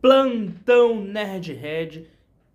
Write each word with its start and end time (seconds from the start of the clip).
Plantão 0.00 1.04
Nerdhead 1.04 2.06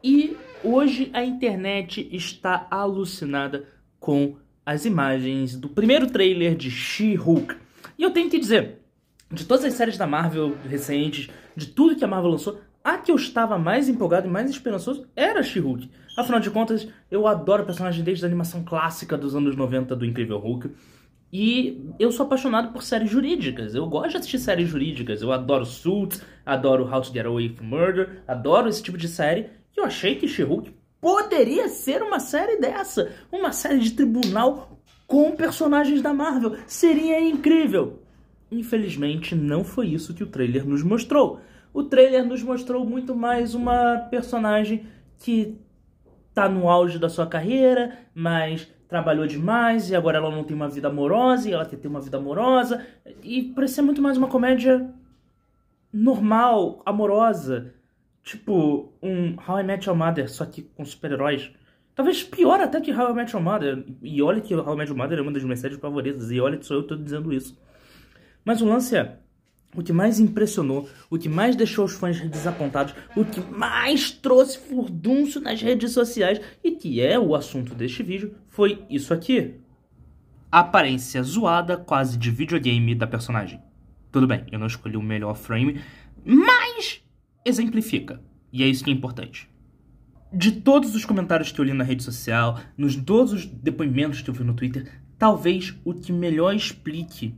e 0.04 0.36
hoje 0.64 1.12
a 1.14 1.24
internet 1.24 2.10
está 2.12 2.66
alucinada 2.72 3.68
com 4.00 4.36
as 4.66 4.84
imagens 4.84 5.56
do 5.56 5.70
primeiro 5.70 6.08
trailer 6.08 6.56
de 6.56 6.72
She-Hulk. 6.72 7.56
E 8.00 8.04
eu 8.04 8.10
tenho 8.10 8.32
que 8.32 8.40
dizer, 8.40 8.80
de 9.32 9.46
todas 9.46 9.64
as 9.64 9.76
séries 9.76 9.96
da 9.96 10.08
Marvel 10.08 10.58
recentes, 10.68 11.30
de 11.56 11.68
tudo 11.68 11.96
que 11.96 12.04
a 12.04 12.08
Marvel 12.08 12.32
lançou, 12.32 12.60
a 12.84 12.98
que 12.98 13.12
eu 13.12 13.16
estava 13.16 13.60
mais 13.60 13.88
empolgado 13.88 14.28
e 14.28 14.32
mais 14.32 14.50
esperançoso 14.50 15.06
era 15.16 15.44
She-Hulk. 15.44 15.88
Afinal 16.18 16.40
de 16.40 16.50
contas, 16.50 16.88
eu 17.12 17.28
adoro 17.28 17.62
o 17.62 17.66
personagem 17.68 18.04
desde 18.04 18.26
a 18.26 18.28
animação 18.28 18.64
clássica 18.64 19.16
dos 19.16 19.36
anos 19.36 19.56
90 19.56 19.96
do 19.96 20.06
Incrível 20.06 20.40
Hulk. 20.40 20.72
E 21.32 21.92
eu 22.00 22.12
sou 22.12 22.26
apaixonado 22.26 22.72
por 22.72 22.84
séries 22.84 23.10
jurídicas. 23.10 23.76
Eu 23.76 23.88
gosto 23.88 24.12
de 24.12 24.18
assistir 24.18 24.40
séries 24.40 24.70
jurídicas. 24.70 25.22
Eu 25.22 25.32
adoro 25.32 25.66
Suits, 25.66 26.22
adoro 26.46 26.86
How 26.86 27.02
to 27.02 27.14
Get 27.14 27.26
Away 27.26 27.50
with 27.50 27.58
Murder, 27.62 28.24
adoro 28.28 28.70
esse 28.70 28.82
tipo 28.82 28.98
de 28.98 29.08
série. 29.08 29.50
E 29.76 29.80
eu 29.80 29.84
achei 29.84 30.16
que 30.16 30.28
She-Hulk 30.28 30.72
poderia 31.02 31.68
ser 31.68 32.02
uma 32.02 32.20
série 32.20 32.58
dessa. 32.58 33.12
Uma 33.32 33.52
série 33.52 33.80
de 33.80 33.92
tribunal 33.92 34.80
com 35.06 35.36
personagens 35.36 36.02
da 36.02 36.14
Marvel. 36.14 36.56
Seria 36.66 37.20
incrível. 37.20 38.02
Infelizmente, 38.52 39.36
não 39.36 39.64
foi 39.64 39.88
isso 39.88 40.14
que 40.14 40.24
o 40.24 40.28
trailer 40.28 40.66
nos 40.66 40.84
mostrou. 40.84 41.42
O 41.74 41.84
trailer 41.84 42.26
nos 42.26 42.42
mostrou 42.42 42.86
muito 42.86 43.16
mais 43.16 43.54
uma 43.54 44.08
personagem 44.10 44.88
que 45.20 45.58
tá 46.34 46.48
no 46.48 46.70
auge 46.70 47.00
da 47.00 47.10
sua 47.10 47.28
carreira, 47.28 47.98
mas 48.14 48.68
trabalhou 48.96 49.28
demais 49.28 49.90
e 49.90 49.96
agora 49.96 50.20
ela 50.20 50.32
não 50.32 50.46
tem 50.46 50.56
uma 50.56 50.70
vida 50.70 50.88
amorosa 50.88 51.50
e 51.50 51.52
ela 51.52 51.66
quer 51.66 51.76
ter 51.76 51.90
uma 51.90 52.00
vida 52.00 52.16
amorosa. 52.16 52.86
E 53.22 53.44
parecia 53.44 53.84
muito 53.84 54.02
mais 54.02 54.18
uma 54.18 54.30
comédia 54.30 54.90
normal, 55.92 56.82
amorosa. 56.86 57.74
Tipo 58.24 58.94
um 59.04 59.36
How 59.46 59.60
I 59.60 59.64
Met 59.64 59.86
Your 59.86 59.98
Mother, 59.98 60.32
só 60.32 60.46
que 60.46 60.62
com 60.62 60.86
super-heróis. 60.86 61.52
Talvez 61.94 62.24
pior 62.24 62.62
até 62.62 62.80
que 62.80 62.94
How 62.94 63.12
I 63.12 63.14
Met 63.14 63.34
Your 63.36 63.44
Mother. 63.44 63.84
E 64.02 64.22
olha 64.22 64.40
que 64.40 64.56
How 64.56 64.74
I 64.74 64.78
Met 64.78 64.90
Your 64.90 64.98
Mother 64.98 65.20
é 65.20 65.22
uma 65.22 65.32
das 65.34 65.44
minhas 65.44 65.60
séries 65.60 65.78
favoritas. 65.78 66.32
E 66.32 66.40
olha 66.40 66.58
que 66.58 66.66
sou 66.66 66.78
eu 66.78 66.84
tô 66.84 66.96
dizendo 66.96 67.34
isso. 67.34 67.60
Mas 68.46 68.62
o 68.62 68.66
lance 68.66 68.96
é 68.96 69.18
o 69.76 69.84
que 69.84 69.94
mais 69.94 70.20
impressionou, 70.20 70.90
o 71.10 71.18
que 71.18 71.30
mais 71.30 71.56
deixou 71.56 71.86
os 71.86 71.94
fãs 71.94 72.20
desapontados, 72.22 72.94
o 73.16 73.26
que 73.26 73.40
mais 73.40 74.12
trouxe 74.12 74.58
furdunço 74.58 75.40
nas 75.40 75.62
redes 75.62 75.92
sociais 75.92 76.40
e 76.64 76.72
que 76.72 77.02
é 77.02 77.20
o 77.20 77.36
assunto 77.36 77.76
deste 77.76 78.02
vídeo 78.04 78.36
foi 78.48 78.84
isso 78.90 79.14
aqui. 79.14 79.56
A 80.52 80.60
aparência 80.60 81.22
zoada, 81.22 81.76
quase 81.76 82.18
de 82.18 82.32
videogame 82.32 82.96
da 82.96 83.06
personagem. 83.06 83.62
Tudo 84.12 84.28
bem, 84.28 84.46
eu 84.52 84.58
não 84.58 84.68
escolhi 84.68 84.96
o 84.96 85.02
melhor 85.02 85.36
frame, 85.36 85.82
mas 86.24 87.02
exemplifica. 87.44 88.22
E 88.52 88.64
é 88.64 88.68
isso 88.68 88.84
que 88.84 88.90
é 88.90 88.94
importante. 88.94 89.50
De 90.32 90.52
todos 90.52 90.96
os 90.96 91.04
comentários 91.04 91.52
que 91.52 91.60
eu 91.60 91.66
li 91.66 91.74
na 91.74 91.84
rede 91.84 92.04
social, 92.04 92.60
nos 92.78 92.96
todos 92.96 93.34
os 93.34 93.46
depoimentos 93.46 94.22
que 94.22 94.30
eu 94.30 94.34
vi 94.34 94.44
no 94.44 94.54
Twitter, 94.54 94.90
talvez 95.18 95.76
o 95.84 95.94
que 95.94 96.14
melhor 96.14 96.56
explique 96.56 97.36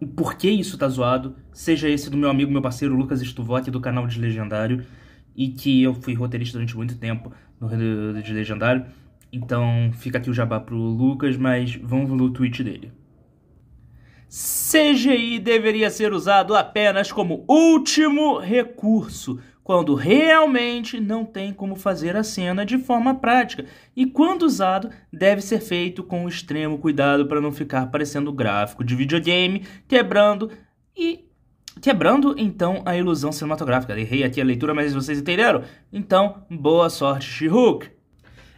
o 0.00 0.06
porquê 0.06 0.50
isso 0.50 0.76
tá 0.76 0.88
zoado, 0.88 1.36
seja 1.52 1.88
esse 1.88 2.10
do 2.10 2.16
meu 2.16 2.28
amigo, 2.28 2.52
meu 2.52 2.62
parceiro 2.62 2.94
Lucas 2.94 3.20
Stuvock 3.20 3.70
do 3.70 3.80
canal 3.80 4.06
de 4.06 4.20
Legendário, 4.20 4.84
e 5.34 5.48
que 5.48 5.82
eu 5.82 5.94
fui 5.94 6.14
roteirista 6.14 6.58
durante 6.58 6.76
muito 6.76 6.96
tempo 6.96 7.32
no 7.60 7.68
de 8.22 8.32
Legendário. 8.32 8.86
Então 9.32 9.90
fica 9.92 10.18
aqui 10.18 10.30
o 10.30 10.34
jabá 10.34 10.60
pro 10.60 10.76
Lucas, 10.76 11.36
mas 11.36 11.76
vamos 11.76 12.10
no 12.10 12.30
tweet 12.30 12.62
dele. 12.62 12.92
CGI 14.28 15.38
deveria 15.38 15.90
ser 15.90 16.12
usado 16.12 16.54
apenas 16.54 17.12
como 17.12 17.44
último 17.48 18.38
recurso, 18.38 19.38
quando 19.66 19.96
realmente 19.96 21.00
não 21.00 21.24
tem 21.24 21.52
como 21.52 21.74
fazer 21.74 22.14
a 22.14 22.22
cena 22.22 22.64
de 22.64 22.78
forma 22.78 23.16
prática, 23.16 23.64
e 23.96 24.06
quando 24.06 24.44
usado, 24.44 24.88
deve 25.12 25.42
ser 25.42 25.58
feito 25.58 26.04
com 26.04 26.28
extremo 26.28 26.78
cuidado 26.78 27.26
para 27.26 27.40
não 27.40 27.50
ficar 27.50 27.90
parecendo 27.90 28.32
gráfico 28.32 28.84
de 28.84 28.94
videogame, 28.94 29.64
quebrando 29.88 30.52
e 30.96 31.24
quebrando 31.82 32.36
então 32.38 32.80
a 32.86 32.96
ilusão 32.96 33.32
cinematográfica. 33.32 33.98
Errei 33.98 34.22
aqui 34.22 34.40
a 34.40 34.44
leitura, 34.44 34.72
mas 34.72 34.94
vocês 34.94 35.18
entenderam? 35.18 35.64
Então, 35.92 36.44
boa 36.48 36.88
sorte, 36.88 37.26
She-Hulk! 37.26 37.90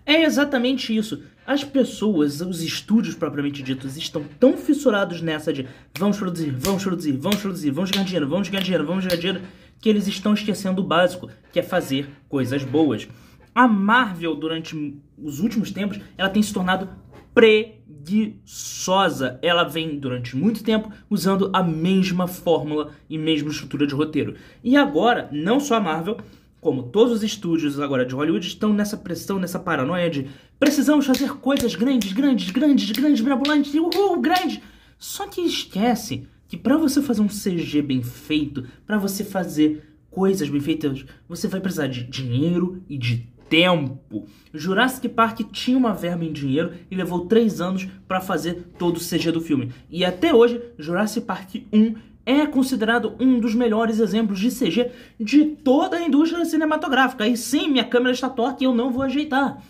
É 0.05 0.25
exatamente 0.25 0.95
isso. 0.95 1.23
As 1.47 1.65
pessoas, 1.65 2.43
os 2.43 2.63
estúdios 2.63 3.15
propriamente 3.15 3.63
ditos, 3.63 3.97
estão 3.97 4.23
tão 4.39 4.59
fissurados 4.59 5.23
nessa 5.23 5.55
de 5.55 5.67
vamos 5.99 6.19
produzir, 6.19 6.51
vamos 6.51 6.83
produzir, 6.83 7.13
vamos 7.13 7.41
produzir, 7.41 7.71
vamos 7.71 7.91
ganhar 7.91 8.05
dinheiro, 8.05 8.29
vamos 8.29 8.51
ganhar 8.51 8.63
dinheiro, 8.63 8.87
vamos 8.87 9.07
ganhar 9.07 9.19
dinheiro, 9.19 9.41
que 9.81 9.89
eles 9.89 10.07
estão 10.07 10.35
esquecendo 10.35 10.83
o 10.83 10.85
básico, 10.85 11.31
que 11.53 11.61
é 11.61 11.63
fazer 11.63 12.09
coisas 12.29 12.65
boas. 12.65 13.09
A 13.55 13.67
Marvel, 13.67 14.35
durante 14.35 15.01
os 15.17 15.41
últimos 15.41 15.71
tempos, 15.71 15.99
ela 16.17 16.29
tem 16.29 16.43
se 16.43 16.53
tornado 16.53 16.89
preguiçosa. 17.35 19.39
Ela 19.43 19.65
vem, 19.65 19.99
durante 19.99 20.37
muito 20.37 20.63
tempo, 20.63 20.93
usando 21.09 21.51
a 21.53 21.63
mesma 21.63 22.27
fórmula 22.27 22.93
e 23.09 23.19
mesma 23.19 23.51
estrutura 23.51 23.87
de 23.87 23.95
roteiro. 23.95 24.35
E 24.63 24.77
agora, 24.77 25.29
não 25.33 25.61
só 25.61 25.77
a 25.77 25.81
Marvel, 25.81 26.19
como 26.61 26.85
todos 26.85 27.13
os 27.13 27.23
estúdios 27.23 27.79
agora 27.79 28.05
de 28.05 28.15
Hollywood 28.15 28.47
estão 28.47 28.73
nessa 28.73 28.97
pressão, 28.97 29.39
nessa 29.39 29.59
paranoia 29.59 30.11
de 30.11 30.29
precisamos 30.59 31.07
fazer 31.07 31.35
coisas 31.35 31.75
grandes, 31.75 32.13
grandes, 32.13 32.51
grandes, 32.51 32.91
grandes, 32.91 33.21
mirabolantes, 33.21 33.75
uhul, 33.75 34.21
grande. 34.21 34.63
Só 34.99 35.29
que 35.29 35.41
esquece 35.41 36.27
que 36.49 36.57
para 36.57 36.77
você 36.77 37.03
fazer 37.03 37.21
um 37.21 37.29
CG 37.29 37.83
bem 37.83 38.03
feito, 38.03 38.67
para 38.87 38.99
você 38.99 39.23
fazer 39.23 39.85
coisas 40.11 40.49
bem 40.49 40.61
feitas, 40.61 41.05
você 41.29 41.47
vai 41.47 41.61
precisar 41.61 41.87
de 41.87 42.03
dinheiro 42.05 42.83
e 42.89 42.97
de 42.97 43.29
tempo. 43.49 44.27
Jurassic 44.53 45.09
Park 45.09 45.41
tinha 45.53 45.77
uma 45.77 45.93
verba 45.93 46.25
em 46.25 46.33
dinheiro 46.33 46.73
e 46.91 46.97
levou 46.97 47.27
três 47.27 47.61
anos 47.61 47.87
para 48.07 48.21
fazer 48.21 48.73
todo 48.79 48.97
o 48.97 49.01
CG 49.01 49.31
do 49.31 49.41
filme. 49.41 49.73
E 49.91 50.05
até 50.05 50.35
hoje, 50.35 50.61
Jurassic 50.79 51.27
Park 51.27 51.57
1 51.73 51.95
é 52.25 52.47
considerado 52.47 53.15
um 53.19 53.41
dos 53.41 53.55
melhores 53.55 54.01
exemplos 54.01 54.39
de 54.39 54.51
CG 54.51 54.91
de 55.19 55.45
toda 55.45 55.97
a 55.97 56.03
indústria 56.03 56.45
cinematográfica. 56.45 57.27
E 57.27 57.37
sim, 57.37 57.69
minha 57.69 57.85
câmera 57.85 58.13
está 58.13 58.29
torta 58.29 58.63
e 58.63 58.67
eu 58.67 58.75
não 58.75 58.93
vou 58.93 59.03
ajeitar. 59.03 59.63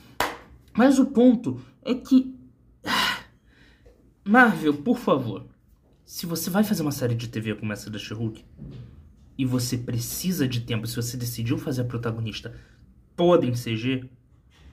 Mas 0.77 0.99
o 0.99 1.06
ponto 1.06 1.61
é 1.83 1.94
que. 1.94 2.34
Marvel, 4.25 4.75
por 4.75 4.99
favor, 4.99 5.47
se 6.09 6.25
você 6.25 6.49
vai 6.49 6.65
fazer 6.65 6.81
uma 6.81 6.91
série 6.91 7.15
de 7.15 7.29
TV 7.29 7.55
como 7.55 7.71
essa 7.71 7.91
da 7.91 7.99
She-Hulk, 7.99 8.43
e 9.37 9.45
você 9.45 9.77
precisa 9.77 10.49
de 10.49 10.63
tempo, 10.63 10.87
se 10.87 10.97
você 10.97 11.19
decidiu 11.19 11.59
fazer 11.59 11.83
a 11.83 11.85
protagonista 11.85 12.55
toda 13.15 13.45
em 13.45 13.53
CG, 13.53 14.09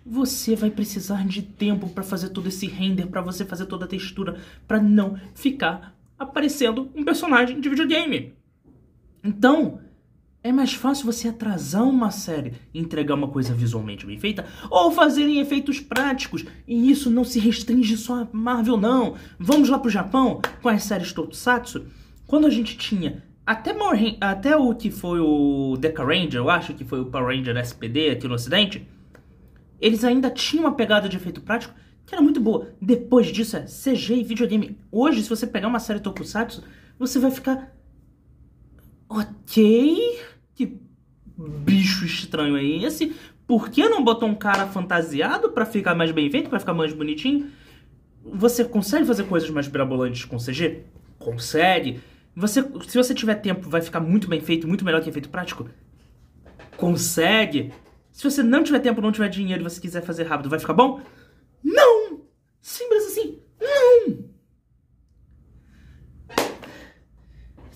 você 0.05 0.55
vai 0.55 0.71
precisar 0.71 1.27
de 1.27 1.41
tempo 1.41 1.89
para 1.89 2.03
fazer 2.03 2.29
todo 2.29 2.47
esse 2.47 2.67
render, 2.67 3.07
para 3.07 3.19
você 3.19 3.43
fazer 3.43 3.65
toda 3.65 3.83
a 3.83 3.87
textura, 3.87 4.39
para 4.65 4.81
não 4.81 5.19
ficar 5.33 5.93
aparecendo 6.17 6.89
um 6.95 7.03
personagem 7.03 7.59
de 7.59 7.67
videogame. 7.67 8.33
Então, 9.21 9.81
é 10.45 10.51
mais 10.51 10.75
fácil 10.75 11.07
você 11.07 11.27
atrasar 11.27 11.83
uma 11.83 12.11
série 12.11 12.53
e 12.71 12.79
entregar 12.79 13.15
uma 13.15 13.29
coisa 13.29 13.51
visualmente 13.51 14.05
bem 14.05 14.19
feita 14.19 14.45
ou 14.69 14.91
fazer 14.91 15.23
em 15.23 15.39
efeitos 15.39 15.79
práticos. 15.79 16.45
E 16.67 16.91
isso 16.91 17.09
não 17.09 17.23
se 17.23 17.39
restringe 17.39 17.97
só 17.97 18.21
a 18.21 18.27
Marvel, 18.31 18.77
não. 18.77 19.15
Vamos 19.39 19.69
lá 19.69 19.79
pro 19.79 19.89
Japão 19.89 20.39
com 20.61 20.69
as 20.69 20.83
séries 20.83 21.11
Tokusatsu. 21.11 21.87
Quando 22.27 22.45
a 22.45 22.51
gente 22.51 22.77
tinha 22.77 23.23
até, 23.43 23.73
More, 23.73 24.17
até 24.21 24.55
o 24.55 24.75
que 24.75 24.91
foi 24.91 25.19
o 25.19 25.77
Deca 25.77 26.03
Ranger, 26.03 26.35
eu 26.35 26.49
acho 26.51 26.75
que 26.75 26.85
foi 26.85 26.99
o 26.99 27.07
Power 27.07 27.35
Ranger 27.35 27.57
SPD 27.57 28.11
aqui 28.11 28.27
no 28.27 28.35
ocidente, 28.35 28.87
eles 29.81 30.03
ainda 30.03 30.29
tinham 30.29 30.65
uma 30.65 30.75
pegada 30.75 31.09
de 31.09 31.17
efeito 31.17 31.41
prático 31.41 31.73
que 32.05 32.13
era 32.13 32.21
muito 32.21 32.39
boa. 32.39 32.69
Depois 32.79 33.25
disso 33.27 33.57
é 33.57 33.61
CG 33.61 34.17
e 34.17 34.23
videogame. 34.23 34.77
Hoje, 34.91 35.23
se 35.23 35.29
você 35.29 35.47
pegar 35.47 35.67
uma 35.67 35.79
série 35.79 35.99
Tokusatsu, 35.99 36.63
você 36.99 37.17
vai 37.17 37.31
ficar... 37.31 37.73
Ok 39.07 40.34
que 40.55 40.79
bicho 41.37 42.05
estranho 42.05 42.57
é 42.57 42.63
esse? 42.63 43.15
Por 43.45 43.69
que 43.69 43.87
não 43.87 44.03
botou 44.03 44.27
um 44.27 44.35
cara 44.35 44.65
fantasiado 44.65 45.51
para 45.51 45.65
ficar 45.65 45.93
mais 45.93 46.11
bem 46.11 46.31
feito, 46.31 46.49
para 46.49 46.59
ficar 46.59 46.73
mais 46.73 46.93
bonitinho? 46.93 47.51
Você 48.23 48.65
consegue 48.65 49.05
fazer 49.05 49.25
coisas 49.25 49.49
mais 49.49 49.67
mirabolantes 49.67 50.25
com 50.25 50.37
CG? 50.37 50.83
Consegue. 51.19 52.01
Você, 52.35 52.63
se 52.87 52.97
você 52.97 53.13
tiver 53.13 53.35
tempo, 53.35 53.69
vai 53.69 53.81
ficar 53.81 53.99
muito 53.99 54.27
bem 54.27 54.41
feito, 54.41 54.67
muito 54.67 54.83
melhor 54.83 55.01
que 55.01 55.09
efeito 55.09 55.29
prático? 55.29 55.69
Consegue. 56.75 57.71
Se 58.11 58.23
você 58.23 58.41
não 58.41 58.63
tiver 58.63 58.79
tempo, 58.79 59.01
não 59.01 59.11
tiver 59.11 59.29
dinheiro 59.29 59.61
e 59.61 59.63
você 59.63 59.79
quiser 59.79 60.01
fazer 60.01 60.23
rápido, 60.23 60.49
vai 60.49 60.57
ficar 60.57 60.73
bom? 60.73 61.01
Não! 61.63 62.04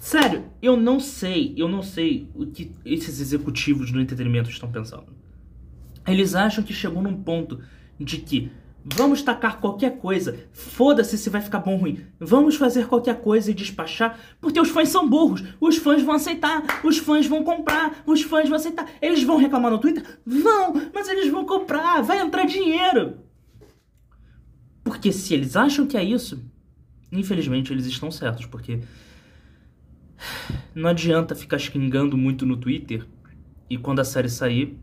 Sério, 0.09 0.45
eu 0.59 0.75
não 0.75 1.00
sei, 1.00 1.53
eu 1.56 1.67
não 1.67 1.83
sei 1.83 2.31
o 2.33 2.47
que 2.47 2.71
esses 2.83 3.21
executivos 3.21 3.91
do 3.91 4.01
entretenimento 4.01 4.50
estão 4.50 4.71
pensando. 4.71 5.06
Eles 6.07 6.33
acham 6.33 6.63
que 6.63 6.73
chegou 6.73 7.03
num 7.03 7.21
ponto 7.21 7.61
de 8.00 8.17
que 8.17 8.51
Vamos 8.83 9.21
tacar 9.21 9.59
qualquer 9.59 10.00
coisa. 10.00 10.47
Foda-se 10.51 11.15
se 11.15 11.29
vai 11.29 11.41
ficar 11.41 11.59
bom 11.59 11.73
ou 11.73 11.77
ruim. 11.77 12.00
Vamos 12.19 12.56
fazer 12.56 12.88
qualquer 12.88 13.21
coisa 13.21 13.51
e 13.51 13.53
despachar, 13.53 14.17
porque 14.41 14.59
os 14.59 14.69
fãs 14.69 14.89
são 14.89 15.07
burros. 15.07 15.44
Os 15.61 15.77
fãs 15.77 16.01
vão 16.01 16.15
aceitar, 16.15 16.63
os 16.83 16.97
fãs 16.97 17.27
vão 17.27 17.44
comprar, 17.44 18.01
os 18.07 18.23
fãs 18.23 18.50
vão 18.50 18.56
aceitar. 18.56 18.89
Eles 19.00 19.21
vão 19.21 19.38
reclamar 19.38 19.69
no 19.69 19.77
Twitter? 19.77 20.03
Vão, 20.25 20.73
mas 20.91 21.07
eles 21.07 21.29
vão 21.29 21.45
comprar, 21.45 22.01
vai 22.01 22.19
entrar 22.19 22.45
dinheiro. 22.45 23.17
Porque 24.83 25.11
se 25.11 25.35
eles 25.35 25.56
acham 25.56 25.85
que 25.85 25.97
é 25.97 26.03
isso, 26.03 26.41
infelizmente 27.11 27.71
eles 27.71 27.85
estão 27.85 28.09
certos, 28.09 28.47
porque 28.47 28.79
não 30.74 30.89
adianta 30.89 31.36
ficar 31.36 31.57
xingando 31.57 32.18
muito 32.18 32.45
no 32.45 32.57
Twitter 32.57 33.06
e 33.69 33.77
quando 33.77 34.00
a 34.00 34.04
série 34.04 34.30
sair, 34.30 34.77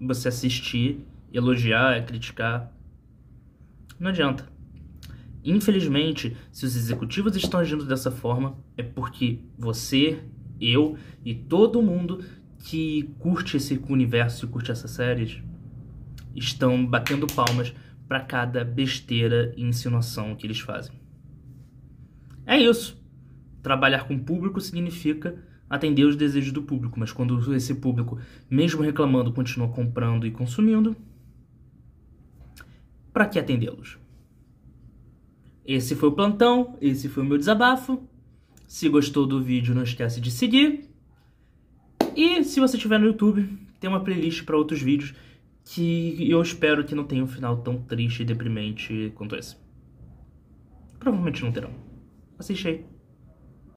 você 0.00 0.28
assistir, 0.28 1.04
elogiar, 1.32 2.04
criticar. 2.06 2.72
Não 3.98 4.10
adianta. 4.10 4.48
Infelizmente, 5.44 6.36
se 6.50 6.64
os 6.64 6.76
executivos 6.76 7.36
estão 7.36 7.60
agindo 7.60 7.84
dessa 7.84 8.10
forma, 8.10 8.56
é 8.76 8.82
porque 8.82 9.40
você, 9.58 10.22
eu 10.60 10.96
e 11.24 11.34
todo 11.34 11.82
mundo 11.82 12.24
que 12.60 13.14
curte 13.18 13.58
esse 13.58 13.78
universo 13.88 14.46
e 14.46 14.48
curte 14.48 14.70
essas 14.70 14.90
séries 14.90 15.42
estão 16.34 16.84
batendo 16.84 17.26
palmas 17.26 17.74
para 18.08 18.20
cada 18.20 18.64
besteira 18.64 19.52
e 19.56 19.62
insinuação 19.62 20.34
que 20.34 20.46
eles 20.46 20.60
fazem. 20.60 20.98
É 22.46 22.56
isso. 22.56 23.03
Trabalhar 23.64 24.06
com 24.06 24.18
público 24.18 24.60
significa 24.60 25.42
atender 25.70 26.04
os 26.04 26.16
desejos 26.16 26.52
do 26.52 26.62
público, 26.62 27.00
mas 27.00 27.12
quando 27.12 27.54
esse 27.54 27.74
público, 27.76 28.20
mesmo 28.50 28.82
reclamando, 28.82 29.32
continua 29.32 29.68
comprando 29.68 30.26
e 30.26 30.30
consumindo, 30.30 30.94
para 33.10 33.24
que 33.26 33.38
atendê-los? 33.38 33.98
Esse 35.64 35.96
foi 35.96 36.10
o 36.10 36.12
plantão, 36.12 36.76
esse 36.78 37.08
foi 37.08 37.22
o 37.22 37.26
meu 37.26 37.38
desabafo. 37.38 38.06
Se 38.68 38.86
gostou 38.86 39.26
do 39.26 39.42
vídeo, 39.42 39.74
não 39.74 39.82
esquece 39.82 40.20
de 40.20 40.30
seguir. 40.30 40.90
E 42.14 42.44
se 42.44 42.60
você 42.60 42.76
estiver 42.76 43.00
no 43.00 43.06
YouTube, 43.06 43.48
tem 43.80 43.88
uma 43.88 44.04
playlist 44.04 44.44
para 44.44 44.58
outros 44.58 44.82
vídeos 44.82 45.14
que 45.64 46.30
eu 46.30 46.42
espero 46.42 46.84
que 46.84 46.94
não 46.94 47.04
tenha 47.04 47.24
um 47.24 47.26
final 47.26 47.56
tão 47.62 47.80
triste 47.80 48.20
e 48.20 48.26
deprimente 48.26 49.10
quanto 49.14 49.34
esse. 49.36 49.56
Provavelmente 50.98 51.42
não 51.42 51.50
terão. 51.50 51.70
Assiste 52.38 52.68
aí. 52.68 52.93